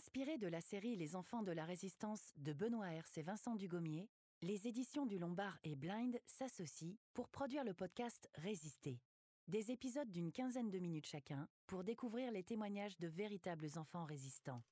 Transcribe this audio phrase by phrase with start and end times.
[0.00, 4.08] Inspiré de la série Les enfants de la résistance de Benoît Hers et Vincent Dugommier,
[4.40, 8.98] les éditions du Lombard et Blind s'associent pour produire le podcast Résister.
[9.46, 14.62] Des épisodes d'une quinzaine de minutes chacun pour découvrir les témoignages de véritables enfants résistants.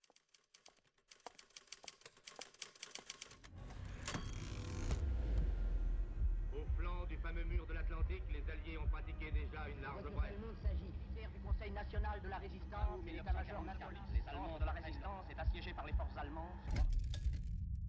[6.55, 10.33] Au flanc du fameux mur de l'Atlantique, les Alliés ont pratiqué déjà une large brèche.
[10.33, 10.95] Le monde s'agit?
[11.19, 13.95] Du Conseil national de la résistance et l'état-major national.
[14.13, 16.47] Les Allemands de la résistance est assiégé par les forces allemandes.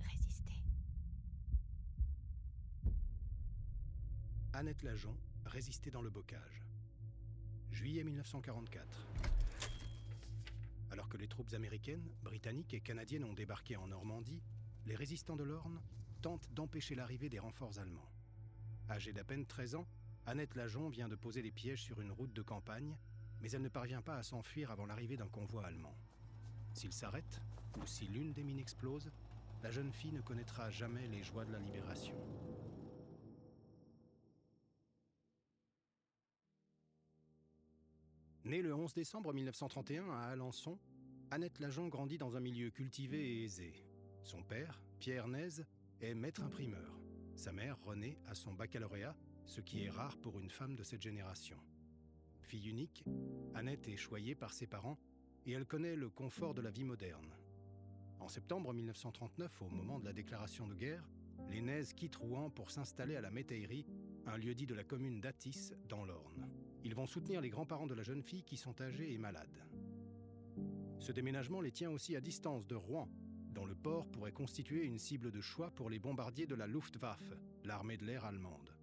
[0.02, 0.64] Résister.
[4.60, 6.66] Annette Lajon, résistait dans le bocage.
[7.72, 9.08] Juillet 1944.
[10.92, 14.42] Alors que les troupes américaines, britanniques et canadiennes ont débarqué en Normandie,
[14.86, 15.80] les résistants de l'Orne
[16.22, 18.12] tentent d'empêcher l'arrivée des renforts allemands.
[18.90, 19.88] Âgée d'à peine 13 ans,
[20.26, 22.98] Annette Lajon vient de poser des pièges sur une route de campagne,
[23.40, 25.96] mais elle ne parvient pas à s'enfuir avant l'arrivée d'un convoi allemand.
[26.74, 27.42] S'il s'arrête,
[27.78, 29.10] ou si l'une des mines explose,
[29.64, 32.18] la jeune fille ne connaîtra jamais les joies de la libération.
[38.50, 40.80] Née le 11 décembre 1931 à Alençon,
[41.30, 43.86] Annette Lajon grandit dans un milieu cultivé et aisé.
[44.24, 45.68] Son père, Pierre Naise,
[46.02, 47.00] est maître imprimeur.
[47.36, 51.04] Sa mère, Renée, a son baccalauréat, ce qui est rare pour une femme de cette
[51.04, 51.58] génération.
[52.42, 53.06] Fille unique,
[53.54, 54.98] Annette est choyée par ses parents
[55.46, 57.36] et elle connaît le confort de la vie moderne.
[58.20, 61.08] En septembre 1939, au moment de la déclaration de guerre,
[61.52, 63.86] les Naises quittent Rouen pour s'installer à la Métaillerie,
[64.26, 66.50] un lieu-dit de la commune d'Atis, dans l'Orne.
[66.84, 69.64] Ils vont soutenir les grands-parents de la jeune fille qui sont âgés et malades.
[71.00, 73.10] Ce déménagement les tient aussi à distance de Rouen,
[73.52, 77.34] dont le port pourrait constituer une cible de choix pour les bombardiers de la Luftwaffe,
[77.64, 78.74] l'armée de l'air allemande.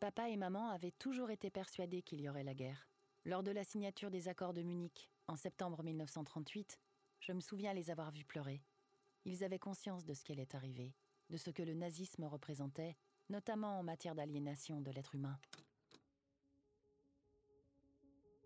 [0.00, 2.88] Papa et maman avaient toujours été persuadés qu'il y aurait la guerre.
[3.26, 6.78] Lors de la signature des accords de Munich, en septembre 1938,
[7.20, 8.62] je me souviens les avoir vus pleurer.
[9.26, 10.94] Ils avaient conscience de ce qui allait arriver,
[11.30, 12.96] de ce que le nazisme représentait,
[13.28, 15.38] notamment en matière d'aliénation de l'être humain.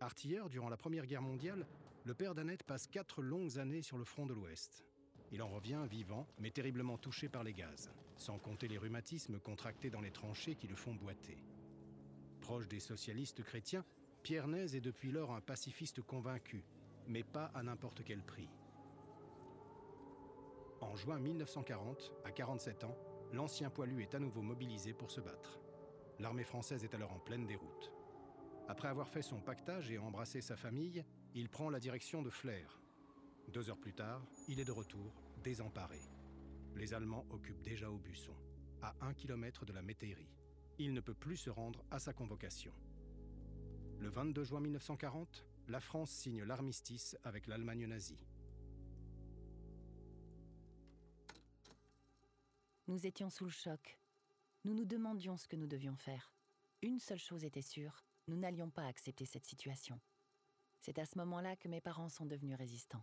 [0.00, 1.66] Artilleur durant la Première Guerre mondiale,
[2.04, 4.84] le père d'Annette passe quatre longues années sur le front de l'Ouest.
[5.32, 9.90] Il en revient vivant, mais terriblement touché par les gaz, sans compter les rhumatismes contractés
[9.90, 11.38] dans les tranchées qui le font boiter.
[12.40, 13.84] Proche des socialistes chrétiens,
[14.22, 16.62] Pierre Naise est depuis lors un pacifiste convaincu,
[17.08, 18.48] mais pas à n'importe quel prix.
[20.80, 22.96] En juin 1940, à 47 ans,
[23.32, 25.58] l'ancien poilu est à nouveau mobilisé pour se battre.
[26.18, 27.92] L'armée française est alors en pleine déroute.
[28.68, 32.80] Après avoir fait son pactage et embrassé sa famille, il prend la direction de Flers.
[33.48, 36.00] Deux heures plus tard, il est de retour, désemparé.
[36.74, 38.34] Les Allemands occupent déjà Aubusson,
[38.82, 40.32] à un kilomètre de la métairie.
[40.78, 42.72] Il ne peut plus se rendre à sa convocation.
[44.00, 48.26] Le 22 juin 1940, la France signe l'armistice avec l'Allemagne nazie.
[52.86, 53.98] Nous étions sous le choc.
[54.64, 56.34] Nous nous demandions ce que nous devions faire.
[56.82, 59.98] Une seule chose était sûre, nous n'allions pas accepter cette situation.
[60.80, 63.02] C'est à ce moment-là que mes parents sont devenus résistants.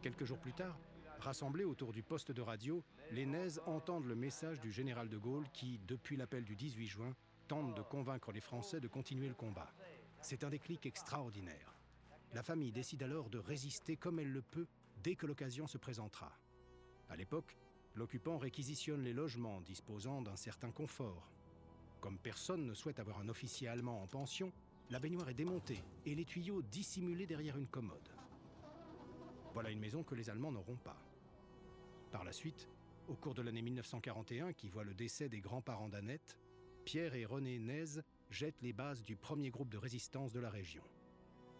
[0.00, 0.78] Quelques jours plus tard,
[1.18, 5.50] rassemblés autour du poste de radio, les Naises entendent le message du général de Gaulle
[5.52, 7.16] qui, depuis l'appel du 18 juin,
[7.48, 9.74] tente de convaincre les Français de continuer le combat.
[10.20, 11.77] C'est un déclic extraordinaire.
[12.34, 14.66] La famille décide alors de résister comme elle le peut
[15.02, 16.32] dès que l'occasion se présentera.
[17.08, 17.56] À l'époque,
[17.94, 21.30] l'occupant réquisitionne les logements disposant d'un certain confort.
[22.00, 24.52] Comme personne ne souhaite avoir un officier allemand en pension,
[24.90, 28.08] la baignoire est démontée et les tuyaux dissimulés derrière une commode.
[29.54, 31.00] Voilà une maison que les Allemands n'auront pas.
[32.12, 32.68] Par la suite,
[33.08, 36.38] au cours de l'année 1941, qui voit le décès des grands-parents d'Annette,
[36.84, 40.82] Pierre et René Naise jettent les bases du premier groupe de résistance de la région.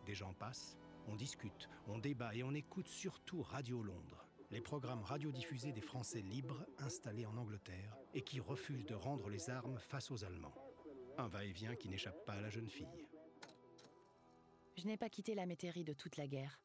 [0.09, 5.03] Des gens passent, on discute, on débat et on écoute surtout Radio Londres, les programmes
[5.03, 10.11] radiodiffusés des Français libres installés en Angleterre et qui refusent de rendre les armes face
[10.11, 10.55] aux Allemands.
[11.19, 13.07] Un va-et-vient qui n'échappe pas à la jeune fille.
[14.79, 16.59] Je n'ai pas quitté la métairie de toute la guerre.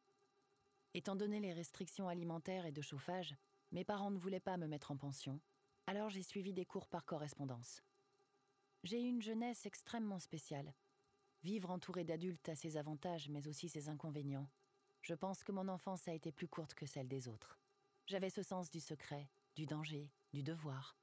[0.93, 3.35] Étant donné les restrictions alimentaires et de chauffage,
[3.73, 5.41] mes parents ne voulaient pas me mettre en pension,
[5.85, 7.83] alors j'ai suivi des cours par correspondance.
[8.83, 10.73] J'ai eu une jeunesse extrêmement spéciale.
[11.43, 14.49] Vivre entouré d'adultes a ses avantages, mais aussi ses inconvénients.
[15.01, 17.59] Je pense que mon enfance a été plus courte que celle des autres.
[18.05, 20.97] J'avais ce sens du secret, du danger, du devoir,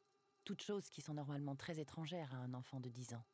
[0.45, 3.25] toutes choses qui sont normalement très étrangères à un enfant de 10 ans.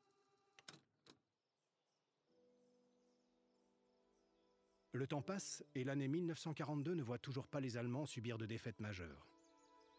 [4.93, 8.81] Le temps passe et l'année 1942 ne voit toujours pas les Allemands subir de défaites
[8.81, 9.29] majeures.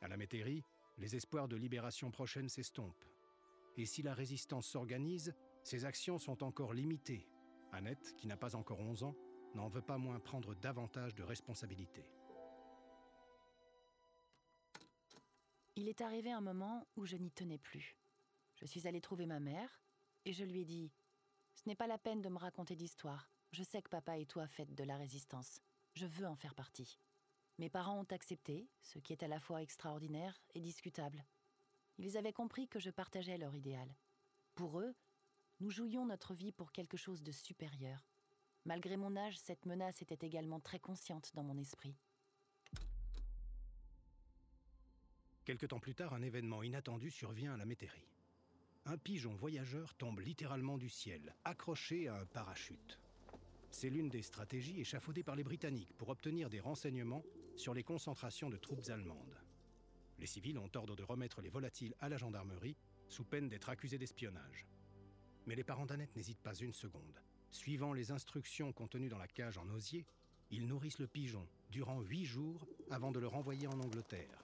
[0.02, 0.64] À la métairie,
[0.98, 3.06] les espoirs de libération prochaine s'estompent.
[3.78, 5.36] Et si la résistance s'organise,
[5.68, 7.28] ses actions sont encore limitées.
[7.74, 9.16] Annette, qui n'a pas encore 11 ans,
[9.54, 12.10] n'en veut pas moins prendre davantage de responsabilités.
[15.76, 17.98] Il est arrivé un moment où je n'y tenais plus.
[18.56, 19.82] Je suis allée trouver ma mère
[20.24, 20.90] et je lui ai dit
[21.56, 23.30] Ce n'est pas la peine de me raconter d'histoire.
[23.52, 25.60] Je sais que papa et toi faites de la résistance.
[25.96, 26.98] Je veux en faire partie.
[27.58, 31.26] Mes parents ont accepté, ce qui est à la fois extraordinaire et discutable.
[31.98, 33.94] Ils avaient compris que je partageais leur idéal.
[34.56, 34.96] Pour eux,
[35.60, 38.08] nous jouions notre vie pour quelque chose de supérieur.
[38.66, 41.96] Malgré mon âge, cette menace était également très consciente dans mon esprit.
[45.46, 48.12] Quelque temps plus tard, un événement inattendu survient à la métairie.
[48.86, 53.00] Un pigeon voyageur tombe littéralement du ciel, accroché à un parachute.
[53.72, 57.24] C'est l'une des stratégies échafaudées par les Britanniques pour obtenir des renseignements
[57.56, 59.38] sur les concentrations de troupes allemandes.
[60.20, 62.78] Les civils ont ordre de remettre les volatiles à la gendarmerie
[63.08, 64.66] sous peine d'être accusés d'espionnage.
[65.48, 67.22] Mais les parents d'Annette n'hésitent pas une seconde.
[67.52, 70.06] Suivant les instructions contenues dans la cage en osier,
[70.52, 74.44] ils nourrissent le pigeon durant huit jours avant de le renvoyer en Angleterre.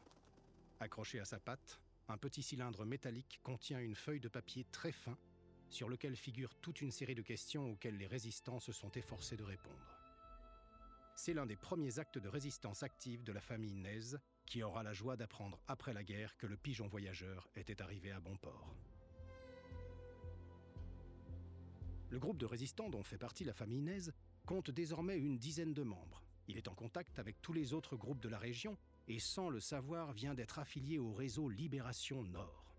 [0.80, 5.18] Accroché à sa patte, un petit cylindre métallique contient une feuille de papier très fin
[5.70, 9.44] sur lequel figure toute une série de questions auxquelles les résistants se sont efforcés de
[9.44, 9.98] répondre.
[11.16, 14.94] C'est l'un des premiers actes de résistance active de la famille Nez qui aura la
[14.94, 18.74] joie d'apprendre après la guerre que le pigeon voyageur était arrivé à bon port.
[22.14, 24.12] Le groupe de résistants dont fait partie la famille Nez
[24.46, 26.22] compte désormais une dizaine de membres.
[26.48, 28.78] Il est en contact avec tous les autres groupes de la région
[29.08, 32.76] et sans le savoir vient d'être affilié au réseau Libération Nord.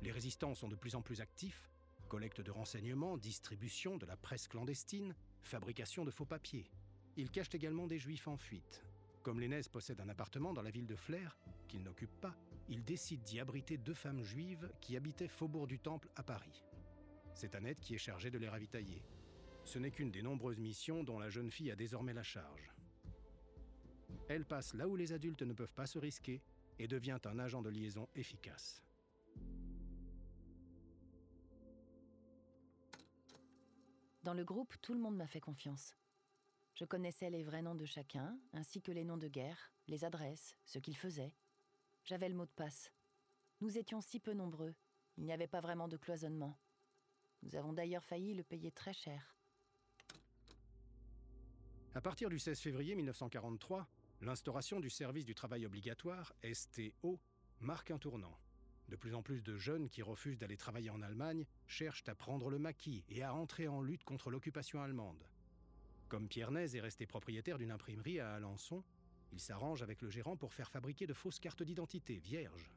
[0.00, 1.72] Les résistants sont de plus en plus actifs,
[2.06, 6.70] collecte de renseignements, distribution de la presse clandestine, fabrication de faux papiers.
[7.16, 8.84] Ils cachent également des juifs en fuite.
[9.24, 11.36] Comme l'Énèse possède un appartement dans la ville de Flers,
[11.66, 12.36] qu'il n'occupe pas,
[12.68, 16.62] ils décident d'y abriter deux femmes juives qui habitaient Faubourg du Temple à Paris.
[17.34, 19.02] C'est Annette qui est chargée de les ravitailler.
[19.64, 22.70] Ce n'est qu'une des nombreuses missions dont la jeune fille a désormais la charge.
[24.28, 26.42] Elle passe là où les adultes ne peuvent pas se risquer
[26.78, 28.82] et devient un agent de liaison efficace.
[34.22, 35.96] Dans le groupe, tout le monde m'a fait confiance.
[36.74, 40.56] Je connaissais les vrais noms de chacun, ainsi que les noms de guerre, les adresses,
[40.64, 41.34] ce qu'ils faisaient.
[42.04, 42.92] J'avais le mot de passe.
[43.60, 44.74] Nous étions si peu nombreux,
[45.16, 46.56] il n'y avait pas vraiment de cloisonnement.
[47.42, 49.36] Nous avons d'ailleurs failli le payer très cher.
[51.94, 53.88] À partir du 16 février 1943,
[54.22, 57.18] L'instauration du service du travail obligatoire, STO,
[57.58, 58.38] marque un tournant.
[58.88, 62.48] De plus en plus de jeunes qui refusent d'aller travailler en Allemagne cherchent à prendre
[62.48, 65.26] le maquis et à entrer en lutte contre l'occupation allemande.
[66.08, 68.84] Comme Pierre Nez est resté propriétaire d'une imprimerie à Alençon,
[69.32, 72.70] il s'arrange avec le gérant pour faire fabriquer de fausses cartes d'identité vierges.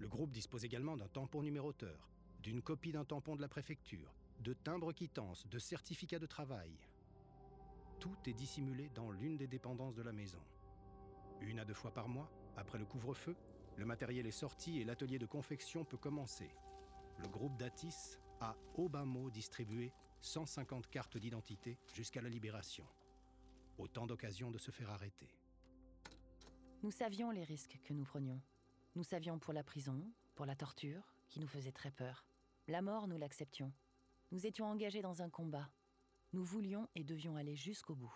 [0.00, 2.10] Le groupe dispose également d'un tampon numéroteur,
[2.42, 6.76] d'une copie d'un tampon de la préfecture, de timbres quittances, de certificats de travail
[8.02, 10.42] tout est dissimulé dans l'une des dépendances de la maison.
[11.40, 13.36] Une à deux fois par mois, après le couvre-feu,
[13.76, 16.50] le matériel est sorti et l'atelier de confection peut commencer.
[17.18, 22.84] Le groupe Datis a au bas mot distribué 150 cartes d'identité jusqu'à la libération.
[23.78, 25.28] Autant d'occasions de se faire arrêter.
[26.82, 28.40] Nous savions les risques que nous prenions.
[28.96, 30.04] Nous savions pour la prison,
[30.34, 32.26] pour la torture, qui nous faisait très peur.
[32.68, 33.72] La mort, nous l'acceptions.
[34.30, 35.68] Nous étions engagés dans un combat,
[36.32, 38.14] nous voulions et devions aller jusqu'au bout.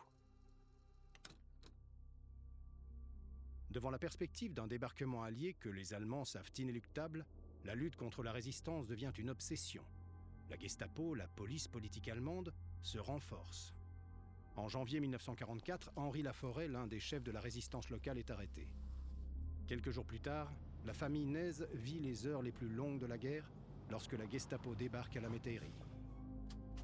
[3.70, 7.26] Devant la perspective d'un débarquement allié que les Allemands savent inéluctable,
[7.64, 9.84] la lutte contre la résistance devient une obsession.
[10.48, 13.74] La Gestapo, la police politique allemande, se renforce.
[14.54, 18.68] En janvier 1944, Henri Laforêt, l'un des chefs de la résistance locale, est arrêté.
[19.66, 23.18] Quelques jours plus tard, la famille Nez vit les heures les plus longues de la
[23.18, 23.50] guerre
[23.90, 25.74] lorsque la Gestapo débarque à la métairie.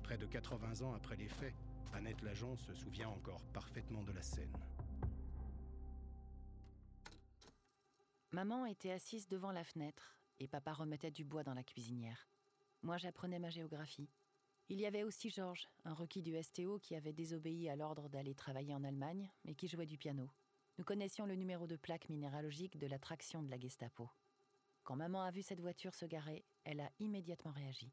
[0.02, 1.54] Près de 80 ans après les faits,
[1.92, 4.56] Annette Lajon se souvient encore parfaitement de la scène.
[8.32, 12.28] Maman était assise devant la fenêtre et papa remettait du bois dans la cuisinière.
[12.82, 14.08] Moi, j'apprenais ma géographie.
[14.68, 18.34] Il y avait aussi Georges, un requis du STO qui avait désobéi à l'ordre d'aller
[18.34, 20.30] travailler en Allemagne, mais qui jouait du piano.
[20.78, 24.08] Nous connaissions le numéro de plaque minéralogique de la traction de la Gestapo.
[24.84, 27.92] Quand maman a vu cette voiture se garer, elle a immédiatement réagi.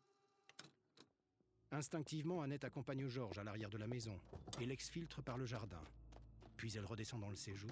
[1.72, 4.19] Instinctivement, Annette accompagne Georges à l'arrière de la maison
[4.60, 5.84] et l'exfiltre par le jardin.
[6.58, 7.72] Puis elle redescend dans le séjour.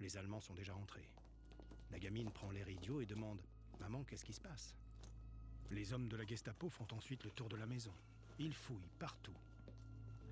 [0.00, 1.08] Les Allemands sont déjà rentrés.
[1.90, 3.42] La gamine prend l'air idiot et demande
[3.80, 4.74] Maman, qu'est-ce qui se passe?
[5.70, 7.92] Les hommes de la Gestapo font ensuite le tour de la maison.
[8.38, 9.36] Ils fouillent partout.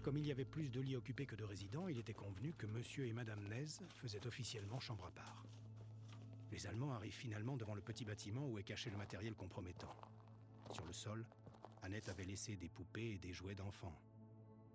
[0.02, 2.66] Comme il y avait plus de lits occupés que de résidents, il était convenu que
[2.66, 3.66] monsieur et madame Nez
[3.96, 5.44] faisaient officiellement chambre à part.
[6.50, 9.94] Les Allemands arrivent finalement devant le petit bâtiment où est caché le matériel compromettant.
[10.72, 11.26] Sur le sol,
[11.82, 13.98] Annette avait laissé des poupées et des jouets d'enfants.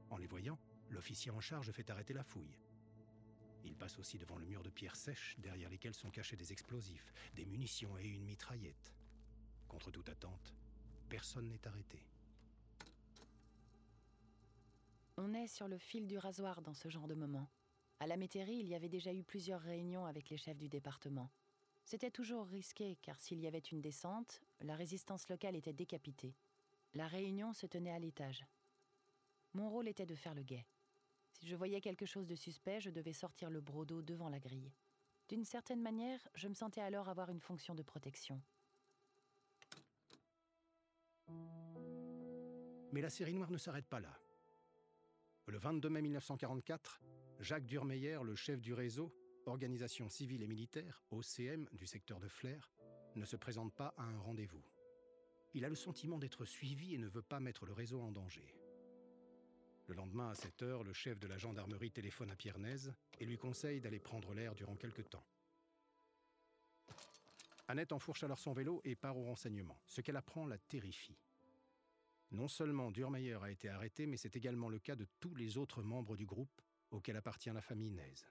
[0.10, 0.58] En les voyant,
[0.90, 2.58] l'officier en charge fait arrêter la fouille.
[3.66, 7.14] Il passe aussi devant le mur de pierres sèches derrière lesquelles sont cachés des explosifs,
[7.36, 8.94] des munitions et une mitraillette.
[9.68, 10.54] Contre toute attente,
[11.10, 12.06] personne n'est arrêté.
[15.18, 17.50] On est sur le fil du rasoir dans ce genre de moment.
[18.00, 21.32] À la métairie, il y avait déjà eu plusieurs réunions avec les chefs du département.
[21.86, 26.36] C'était toujours risqué car s'il y avait une descente, la résistance locale était décapitée.
[26.96, 28.44] La réunion se tenait à l'étage.
[29.54, 30.66] Mon rôle était de faire le guet.
[31.34, 34.72] Si je voyais quelque chose de suspect, je devais sortir le brodeau devant la grille.
[35.28, 38.42] D'une certaine manière, je me sentais alors avoir une fonction de protection.
[42.92, 44.18] Mais la série noire ne s'arrête pas là.
[45.46, 47.02] Le 22 mai 1944,
[47.42, 49.14] Jacques Durmeyer, le chef du réseau,
[49.48, 52.72] organisation civile et militaire, OCM, du secteur de Flers,
[53.16, 54.64] ne se présente pas à un rendez-vous.
[55.54, 58.54] Il a le sentiment d'être suivi et ne veut pas mettre le réseau en danger.
[59.88, 63.38] Le lendemain, à 7 heures, le chef de la gendarmerie téléphone à Piernèse et lui
[63.38, 65.26] conseille d'aller prendre l'air durant quelque temps.
[67.68, 69.80] Annette enfourche alors son vélo et part au renseignement.
[69.86, 71.18] Ce qu'elle apprend la terrifie.
[72.32, 75.84] Non seulement Durmeyer a été arrêté, mais c'est également le cas de tous les autres
[75.84, 76.62] membres du groupe
[76.92, 78.28] auquel appartient la famille Naise.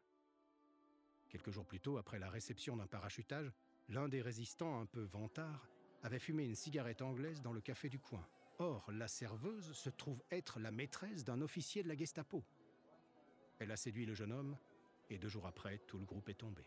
[1.35, 3.50] Quelques jours plus tôt, après la réception d'un parachutage,
[3.88, 5.69] l'un des résistants, un peu vantard,
[6.05, 8.25] avait fumé une cigarette anglaise dans le café du coin.
[8.61, 12.45] Or, la serveuse se trouve être la maîtresse d'un officier de la Gestapo.
[13.59, 14.57] Elle a séduit le jeune homme,
[15.11, 16.62] et deux jours après, tout le groupe est tombé.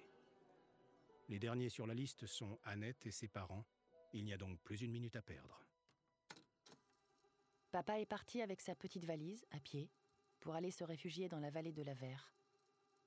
[1.30, 3.64] Les derniers sur la liste sont Annette et ses parents.
[4.12, 5.64] Il n'y a donc plus une minute à perdre.
[7.72, 9.90] Papa est parti avec sa petite valise, à pied,
[10.42, 12.34] pour aller se réfugier dans la vallée de la Verre.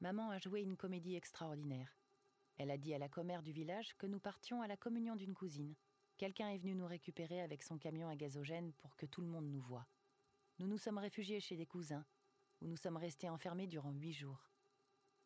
[0.00, 1.94] Maman a joué une comédie extraordinaire.
[2.56, 5.34] Elle a dit à la commère du village que nous partions à la communion d'une
[5.34, 5.74] cousine.
[6.16, 9.50] Quelqu'un est venu nous récupérer avec son camion à gazogène pour que tout le monde
[9.50, 9.86] nous voie.
[10.58, 12.06] Nous nous sommes réfugiés chez des cousins,
[12.62, 14.50] où nous sommes restés enfermés durant huit jours.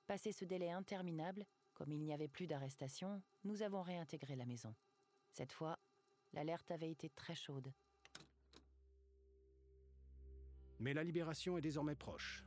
[0.09, 4.75] Passé ce délai interminable, comme il n'y avait plus d'arrestation, nous avons réintégré la maison.
[5.31, 5.78] Cette fois,
[6.33, 7.73] l'alerte avait été très chaude.
[10.81, 12.45] Mais la libération est désormais proche.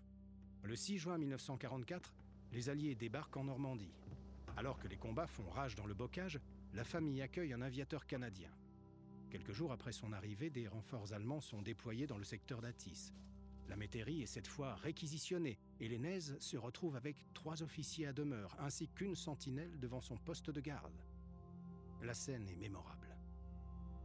[0.63, 2.13] Le 6 juin 1944,
[2.51, 3.93] les Alliés débarquent en Normandie.
[4.57, 6.39] Alors que les combats font rage dans le bocage,
[6.73, 8.51] la famille accueille un aviateur canadien.
[9.29, 13.13] Quelques jours après son arrivée, des renforts allemands sont déployés dans le secteur d'Atis.
[13.67, 18.55] La métairie est cette fois réquisitionnée et les se retrouvent avec trois officiers à demeure
[18.59, 21.03] ainsi qu'une sentinelle devant son poste de garde.
[22.01, 23.15] La scène est mémorable.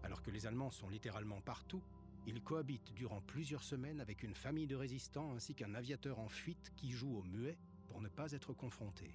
[0.03, 1.83] Alors que les Allemands sont littéralement partout,
[2.27, 6.73] il cohabite durant plusieurs semaines avec une famille de résistants ainsi qu'un aviateur en fuite
[6.77, 9.11] qui joue au muet pour ne pas être confronté.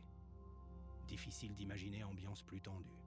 [1.08, 3.02] Difficile d'imaginer ambiance plus tendue.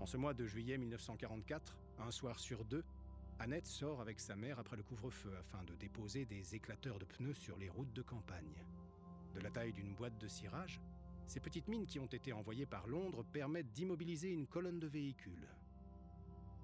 [0.00, 2.84] En ce mois de juillet 1944, un soir sur deux,
[3.40, 7.34] Annette sort avec sa mère après le couvre-feu afin de déposer des éclateurs de pneus
[7.34, 8.64] sur les routes de campagne.
[9.34, 10.80] De la taille d'une boîte de cirage,
[11.26, 15.46] ces petites mines qui ont été envoyées par Londres permettent d'immobiliser une colonne de véhicules.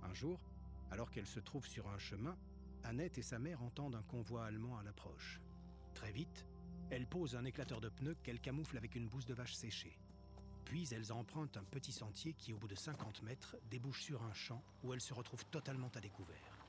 [0.03, 0.41] Un jour,
[0.91, 2.37] alors qu'elle se trouve sur un chemin,
[2.85, 5.41] Annette et sa mère entendent un convoi allemand à l'approche.
[5.95, 6.47] Très vite,
[6.91, 9.99] elle pose un éclateur de pneus qu'elle camoufle avec une bouse de vache séchée.
[10.65, 14.35] Puis elles empruntent un petit sentier qui, au bout de 50 mètres, débouche sur un
[14.35, 16.67] champ où elles se retrouvent totalement à découvert.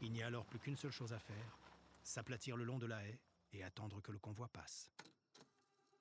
[0.00, 1.58] Il n'y a alors plus qu'une seule chose à faire,
[2.02, 3.20] s'aplatir le long de la haie
[3.52, 4.92] et attendre que le convoi passe.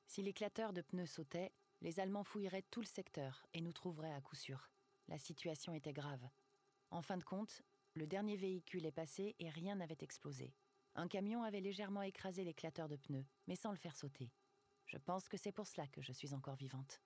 [0.05, 1.51] Si l'éclateur de pneus sautait,
[1.81, 4.69] les Allemands fouilleraient tout le secteur et nous trouveraient à coup sûr.
[5.07, 6.27] La situation était grave.
[6.91, 7.61] En fin de compte,
[7.93, 10.53] le dernier véhicule est passé et rien n'avait explosé.
[10.95, 14.31] Un camion avait légèrement écrasé l'éclateur de pneus, mais sans le faire sauter.
[14.85, 17.01] Je pense que c'est pour cela que je suis encore vivante.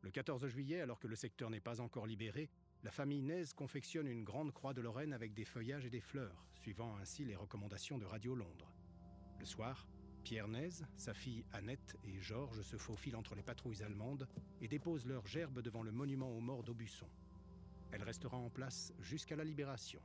[0.00, 2.48] Le 14 juillet, alors que le secteur n'est pas encore libéré,
[2.82, 6.46] la famille Naise confectionne une grande croix de Lorraine avec des feuillages et des fleurs,
[6.54, 8.72] suivant ainsi les recommandations de Radio Londres.
[9.38, 9.86] Le soir,
[10.22, 14.28] Pierre Naise, sa fille Annette et Georges se faufilent entre les patrouilles allemandes
[14.60, 17.08] et déposent leurs gerbes devant le monument aux morts d'Aubusson.
[17.92, 20.00] Elle restera en place jusqu'à la libération.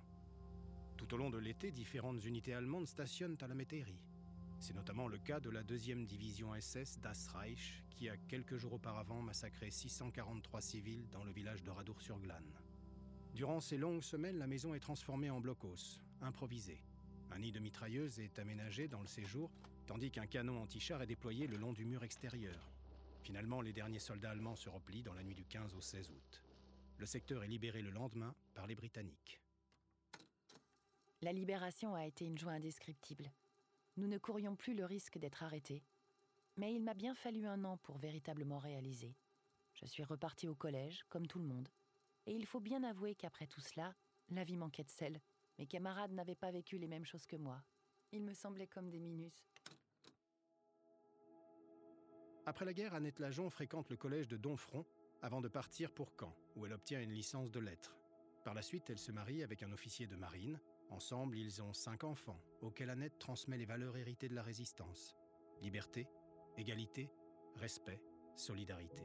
[0.98, 4.04] Tout au long de l'été, différentes unités allemandes stationnent à la métairie.
[4.60, 8.74] C'est notamment le cas de la deuxième division SS Das Reich, qui a quelques jours
[8.74, 12.54] auparavant massacré 643 civils dans le village de Radour-sur-Glane.
[13.34, 16.84] Durant ces longues semaines, la maison est transformée en blocos, improvisé.
[17.32, 19.50] Un nid de mitrailleuse est aménagé dans le séjour,
[19.88, 22.72] tandis qu'un canon anti-char est déployé le long du mur extérieur.
[23.24, 26.44] Finalement, les derniers soldats allemands se replient dans la nuit du 15 au 16 août.
[27.02, 29.42] Le secteur est libéré le lendemain par les Britanniques.
[31.24, 33.34] La libération a été une joie indescriptible.
[33.98, 35.84] Nous ne courions plus le risque d'être arrêtés.
[36.58, 39.16] Mais il m'a bien fallu un an pour véritablement réaliser.
[39.74, 41.70] Je suis repartie au collège, comme tout le monde.
[42.28, 43.96] Et il faut bien avouer qu'après tout cela,
[44.30, 45.22] la vie manquait de sel.
[45.58, 47.64] Mes camarades n'avaient pas vécu les mêmes choses que moi.
[48.12, 49.34] Ils me semblaient comme des minus.
[52.46, 54.86] Après la guerre, Annette Lajon fréquente le collège de Donfront
[55.22, 57.98] avant de partir pour Caen, où elle obtient une licence de lettres.
[58.44, 60.60] Par la suite, elle se marie avec un officier de marine.
[60.90, 65.16] Ensemble, ils ont cinq enfants, auxquels Annette transmet les valeurs héritées de la résistance.
[65.62, 66.08] Liberté,
[66.58, 67.10] égalité,
[67.56, 68.02] respect,
[68.36, 69.04] solidarité.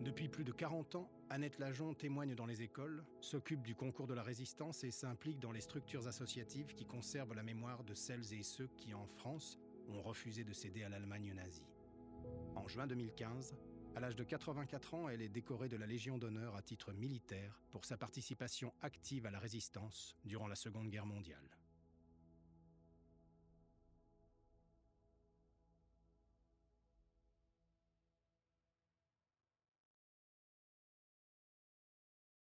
[0.00, 4.14] Depuis plus de 40 ans, Annette Lajon témoigne dans les écoles, s'occupe du concours de
[4.14, 8.42] la résistance et s'implique dans les structures associatives qui conservent la mémoire de celles et
[8.42, 11.68] ceux qui, en France, ont refusé de céder à l'Allemagne nazie.
[12.56, 13.54] En juin 2015,
[13.94, 17.60] à l'âge de 84 ans, elle est décorée de la Légion d'honneur à titre militaire
[17.70, 21.61] pour sa participation active à la résistance durant la Seconde Guerre mondiale.